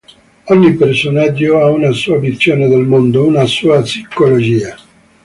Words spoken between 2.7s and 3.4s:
mondo,